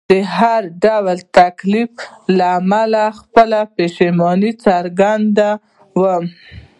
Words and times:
د 0.09 0.13
هر 0.37 0.61
ډول 0.83 1.17
تکلیف 1.39 1.93
له 2.37 2.47
امله 2.59 3.03
خپله 3.19 3.59
پښیماني 3.75 4.51
څرګندوم. 4.65 6.23